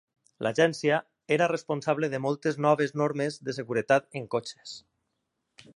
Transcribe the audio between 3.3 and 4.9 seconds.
de seguretat en cotxes.